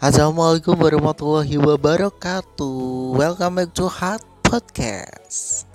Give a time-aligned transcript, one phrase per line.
[0.00, 3.20] Assalamualaikum warahmatullahi wabarakatuh.
[3.20, 5.68] Welcome back to Hot Podcast.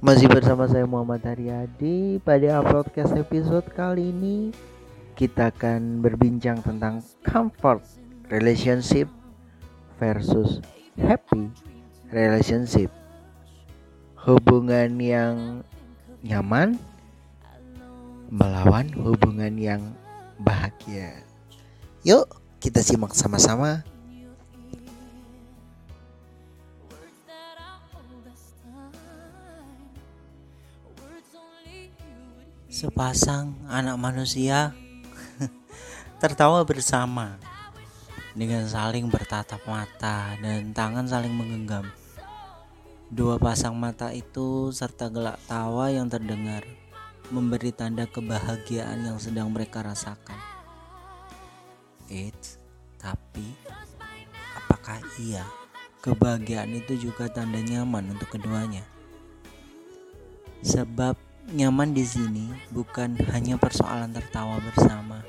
[0.00, 2.24] Masih bersama saya Muhammad Haryadi.
[2.24, 4.48] Pada podcast episode kali ini
[5.12, 7.84] Kita akan berbincang tentang comfort
[8.32, 9.12] relationship
[10.00, 10.64] versus
[10.96, 11.52] happy
[12.16, 12.88] relationship.
[14.24, 15.60] Hubungan yang
[16.24, 16.80] nyaman
[18.32, 19.84] melawan hubungan yang
[20.40, 21.12] bahagia.
[22.08, 23.80] Yuk, kita simak sama-sama.
[32.68, 34.76] Sepasang anak manusia
[36.22, 37.40] tertawa bersama
[38.36, 41.88] dengan saling bertatap mata dan tangan saling menggenggam.
[43.08, 46.62] Dua pasang mata itu serta gelak tawa yang terdengar
[47.32, 50.59] memberi tanda kebahagiaan yang sedang mereka rasakan.
[52.10, 52.58] Eits,
[52.98, 53.54] tapi
[54.58, 55.46] apakah iya
[56.02, 58.82] kebahagiaan itu juga tanda nyaman untuk keduanya?
[60.66, 61.14] Sebab
[61.54, 65.22] nyaman di sini bukan hanya persoalan tertawa bersama.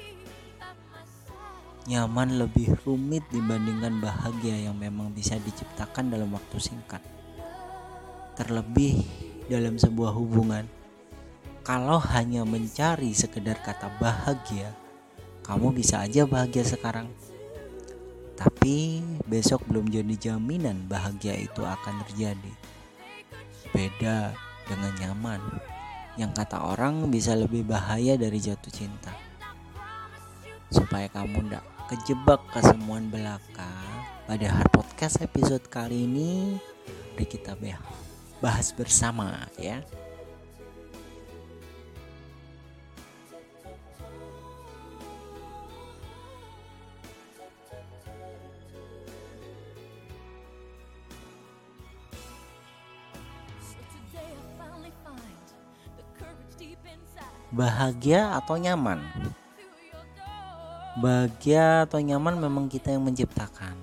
[1.85, 7.05] Nyaman lebih rumit dibandingkan bahagia yang memang bisa diciptakan dalam waktu singkat.
[8.37, 9.05] Terlebih
[9.49, 10.65] dalam sebuah hubungan
[11.61, 14.73] kalau hanya mencari sekedar kata bahagia,
[15.51, 17.11] kamu bisa aja bahagia sekarang.
[18.39, 22.53] Tapi besok belum jadi jaminan bahagia itu akan terjadi.
[23.75, 24.31] Beda
[24.63, 25.43] dengan nyaman,
[26.15, 29.11] yang kata orang bisa lebih bahaya dari jatuh cinta.
[30.71, 33.75] Supaya kamu ndak kejebak kesemuan belaka,
[34.31, 36.55] pada hard podcast episode kali ini,
[37.11, 37.59] mari kita
[38.39, 39.83] bahas bersama ya.
[57.51, 59.03] Bahagia atau nyaman?
[61.03, 63.75] Bahagia atau nyaman memang kita yang menciptakan.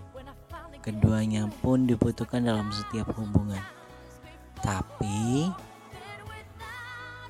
[0.80, 3.60] Keduanya pun dibutuhkan dalam setiap hubungan.
[4.64, 5.52] Tapi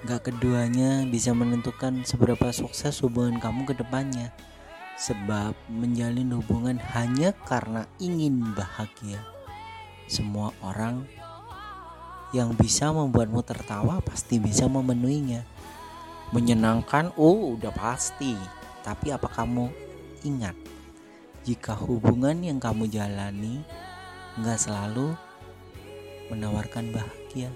[0.06, 4.30] gak keduanya bisa menentukan seberapa sukses hubungan kamu ke depannya.
[4.98, 9.18] Sebab menjalin hubungan hanya karena ingin bahagia.
[10.06, 11.02] Semua orang
[12.30, 15.57] yang bisa membuatmu tertawa pasti bisa memenuhinya
[16.32, 18.36] menyenangkan oh udah pasti.
[18.84, 19.68] Tapi apa kamu
[20.24, 20.56] ingat?
[21.44, 23.64] Jika hubungan yang kamu jalani
[24.38, 25.16] nggak selalu
[26.28, 27.48] menawarkan bahagia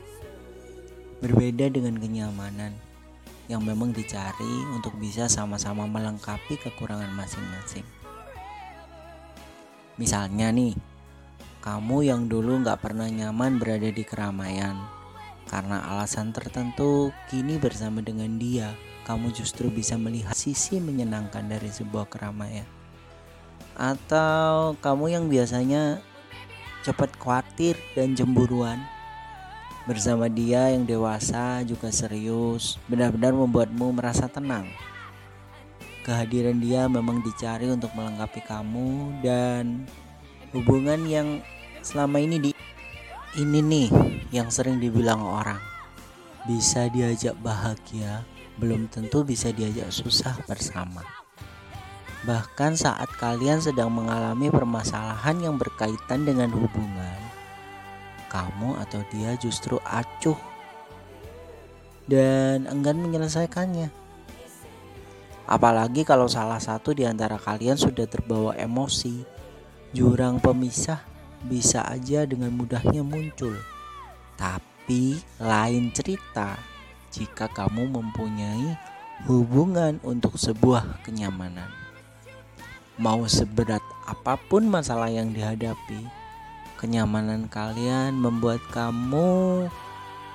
[1.20, 2.74] berbeda dengan kenyamanan
[3.46, 7.86] yang memang dicari untuk bisa sama-sama melengkapi kekurangan masing-masing.
[10.00, 10.74] Misalnya nih
[11.62, 15.01] kamu yang dulu nggak pernah nyaman berada di keramaian
[15.52, 18.72] karena alasan tertentu, kini bersama dengan dia,
[19.04, 22.64] kamu justru bisa melihat sisi menyenangkan dari sebuah keramaian.
[23.76, 26.00] Atau kamu yang biasanya
[26.88, 28.80] cepat khawatir dan cemburuan,
[29.84, 34.64] bersama dia yang dewasa juga serius, benar-benar membuatmu merasa tenang.
[36.00, 39.84] Kehadiran dia memang dicari untuk melengkapi kamu dan
[40.56, 41.28] hubungan yang
[41.84, 42.50] selama ini di
[43.38, 43.88] ini nih
[44.32, 45.60] yang sering dibilang orang.
[46.48, 48.26] Bisa diajak bahagia
[48.58, 51.04] belum tentu bisa diajak susah bersama.
[52.22, 57.18] Bahkan saat kalian sedang mengalami permasalahan yang berkaitan dengan hubungan
[58.32, 60.38] kamu atau dia justru acuh
[62.08, 63.92] dan enggan menyelesaikannya.
[65.44, 69.26] Apalagi kalau salah satu di antara kalian sudah terbawa emosi
[69.92, 71.04] jurang pemisah
[71.44, 73.52] bisa aja dengan mudahnya muncul.
[74.42, 76.58] Tapi lain cerita
[77.14, 78.74] jika kamu mempunyai
[79.30, 81.70] hubungan untuk sebuah kenyamanan.
[82.98, 86.02] Mau seberat apa pun masalah yang dihadapi,
[86.74, 89.70] kenyamanan kalian membuat kamu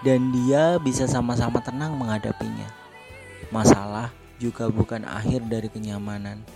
[0.08, 2.72] dan dia bisa sama-sama tenang menghadapinya.
[3.52, 6.48] Masalah juga bukan akhir dari kenyamanan,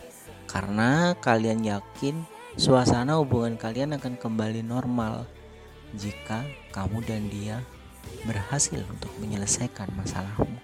[0.47, 2.23] karena kalian yakin
[2.55, 5.27] suasana hubungan kalian akan kembali normal
[5.99, 7.59] jika kamu dan dia
[8.23, 10.57] berhasil untuk menyelesaikan masalahmu.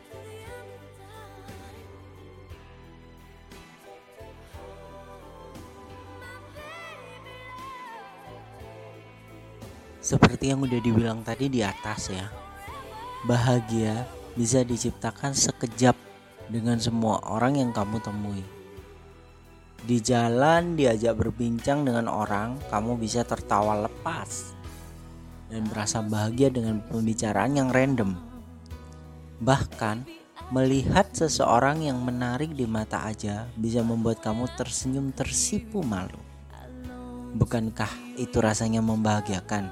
[10.08, 12.32] Seperti yang udah dibilang tadi di atas ya,
[13.28, 14.08] bahagia
[14.40, 16.00] bisa diciptakan sekejap
[16.48, 18.40] dengan semua orang yang kamu temui.
[19.84, 24.57] Di jalan diajak berbincang dengan orang, kamu bisa tertawa lepas
[25.48, 28.16] dan merasa bahagia dengan pembicaraan yang random.
[29.44, 30.04] Bahkan,
[30.52, 36.20] melihat seseorang yang menarik di mata aja bisa membuat kamu tersenyum tersipu malu.
[37.36, 39.70] Bukankah itu rasanya membahagiakan?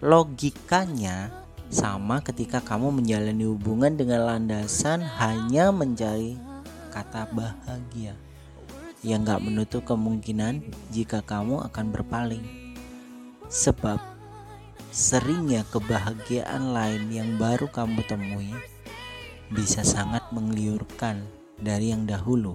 [0.00, 1.28] Logikanya
[1.68, 6.34] sama ketika kamu menjalani hubungan dengan landasan hanya mencari
[6.90, 8.16] kata bahagia
[9.00, 12.69] yang gak menutup kemungkinan jika kamu akan berpaling.
[13.50, 13.98] Sebab
[14.94, 18.54] seringnya kebahagiaan lain yang baru kamu temui
[19.50, 21.26] bisa sangat mengliurkan
[21.58, 22.54] dari yang dahulu.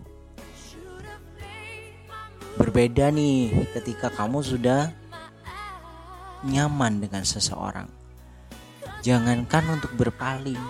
[2.56, 4.96] Berbeda nih ketika kamu sudah
[6.48, 7.92] nyaman dengan seseorang.
[9.04, 10.64] Jangankan untuk berpaling,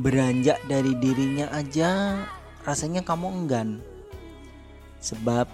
[0.00, 2.16] beranjak dari dirinya aja
[2.64, 3.84] rasanya kamu enggan
[5.04, 5.44] sebab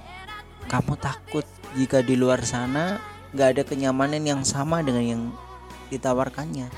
[0.71, 1.43] kamu takut
[1.75, 5.23] jika di luar sana gak ada kenyamanan yang sama dengan yang
[5.91, 6.71] ditawarkannya.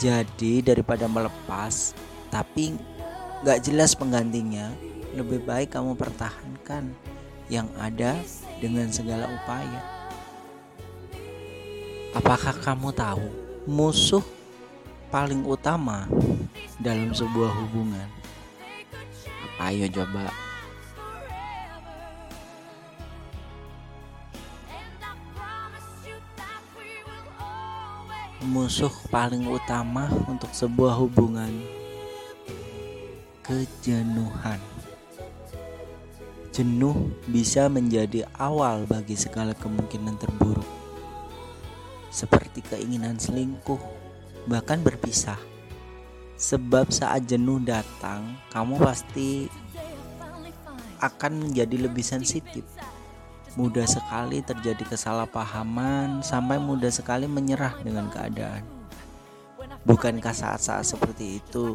[0.00, 1.92] Jadi daripada melepas
[2.30, 2.78] tapi
[3.42, 4.70] gak jelas penggantinya,
[5.14, 6.94] lebih baik kamu pertahankan
[7.50, 8.14] yang ada
[8.62, 9.82] dengan segala upaya.
[12.14, 13.26] Apakah kamu tahu
[13.66, 14.22] musuh
[15.10, 16.06] paling utama
[16.78, 18.06] dalam sebuah hubungan?
[19.60, 20.49] Ayo coba
[28.50, 31.54] musuh paling utama untuk sebuah hubungan
[33.46, 34.58] kejenuhan.
[36.50, 40.66] Jenuh bisa menjadi awal bagi segala kemungkinan terburuk.
[42.10, 43.78] Seperti keinginan selingkuh,
[44.50, 45.38] bahkan berpisah.
[46.34, 49.46] Sebab saat jenuh datang, kamu pasti
[50.98, 52.66] akan menjadi lebih sensitif
[53.58, 58.62] mudah sekali terjadi kesalahpahaman sampai mudah sekali menyerah dengan keadaan.
[59.82, 61.74] Bukankah saat-saat seperti itu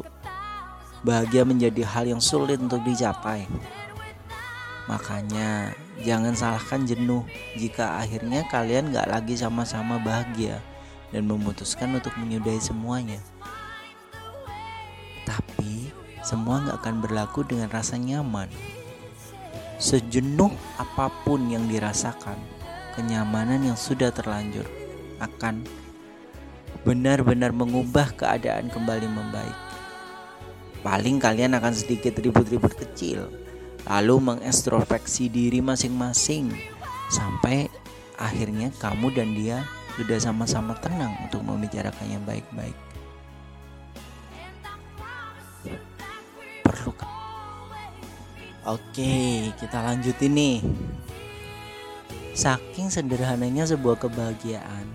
[1.02, 3.44] bahagia menjadi hal yang sulit untuk dicapai?
[4.86, 5.74] Makanya
[6.06, 7.26] jangan salahkan jenuh
[7.58, 10.62] jika akhirnya kalian gak lagi sama-sama bahagia
[11.10, 13.18] dan memutuskan untuk menyudahi semuanya.
[15.26, 15.90] Tapi
[16.22, 18.46] semua gak akan berlaku dengan rasa nyaman.
[19.76, 22.40] Sejenuh apa pun yang dirasakan,
[22.96, 24.64] kenyamanan yang sudah terlanjur
[25.20, 25.64] akan
[26.80, 29.58] benar-benar mengubah keadaan kembali membaik.
[30.80, 33.28] Paling kalian akan sedikit ribut-ribut kecil,
[33.84, 36.56] lalu mengintrospeksi diri masing-masing
[37.12, 37.68] sampai
[38.16, 39.60] akhirnya kamu dan dia
[40.00, 42.85] sudah sama-sama tenang untuk membicarakannya baik-baik.
[48.66, 50.58] Oke, kita lanjutin nih.
[52.34, 54.90] Saking sederhananya sebuah kebahagiaan,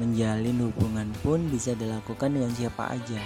[0.00, 3.20] menjalin hubungan pun bisa dilakukan dengan siapa aja.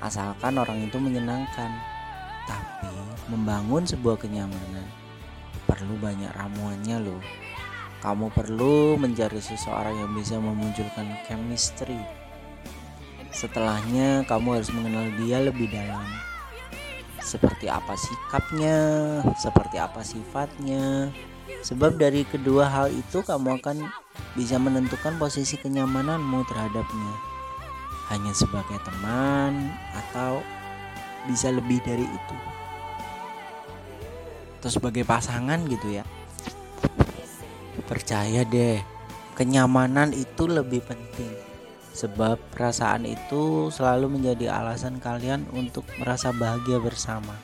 [0.00, 1.68] Asalkan orang itu menyenangkan.
[2.48, 2.88] Tapi
[3.28, 4.88] membangun sebuah kenyamanan
[5.68, 7.20] perlu banyak ramuannya loh.
[8.00, 12.00] Kamu perlu mencari seseorang yang bisa memunculkan chemistry.
[13.36, 16.08] Setelahnya kamu harus mengenal dia lebih dalam
[17.22, 18.78] seperti apa sikapnya,
[19.38, 21.10] seperti apa sifatnya.
[21.64, 23.88] Sebab dari kedua hal itu kamu akan
[24.36, 27.12] bisa menentukan posisi kenyamananmu terhadapnya.
[28.12, 30.40] Hanya sebagai teman atau
[31.26, 32.36] bisa lebih dari itu.
[34.60, 36.04] Atau sebagai pasangan gitu ya.
[37.88, 38.80] Percaya deh,
[39.34, 41.47] kenyamanan itu lebih penting
[41.98, 47.34] sebab perasaan itu selalu menjadi alasan kalian untuk merasa bahagia bersama.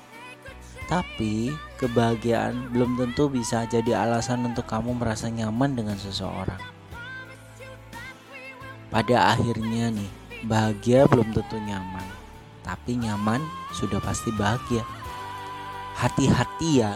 [0.87, 1.51] Tapi
[1.83, 6.63] kebahagiaan belum tentu bisa jadi alasan untuk kamu merasa nyaman dengan seseorang.
[8.95, 10.11] Pada akhirnya nih,
[10.47, 12.07] bahagia belum tentu nyaman,
[12.63, 13.43] tapi nyaman
[13.75, 14.87] sudah pasti bahagia.
[15.99, 16.95] Hati-hati ya,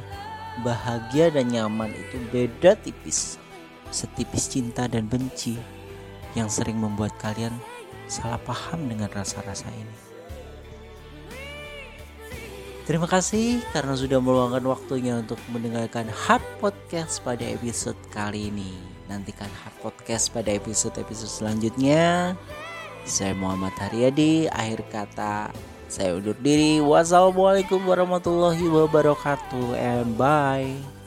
[0.63, 3.35] bahagia dan nyaman itu beda tipis,
[3.91, 5.78] setipis cinta dan benci
[6.33, 7.55] yang sering membuat kalian
[8.09, 9.97] salah paham dengan rasa-rasa ini.
[12.89, 18.73] Terima kasih karena sudah meluangkan waktunya untuk mendengarkan Hard Podcast pada episode kali ini.
[19.13, 22.33] Nantikan Hard Podcast pada episode-episode selanjutnya.
[23.05, 25.53] Saya Muhammad Haryadi, akhir kata
[25.89, 26.81] saya undur diri.
[26.81, 30.98] Wassalamualaikum warahmatullahi wabarakatuh and bye.